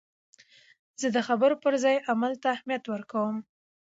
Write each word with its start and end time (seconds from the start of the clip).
زه 1.01 1.07
د 1.15 1.17
خبرو 1.27 1.55
پر 1.63 1.73
ځای 1.83 1.95
عمل 2.11 2.33
ته 2.41 2.47
اهمیت 2.55 2.83
ورکوم. 2.87 3.35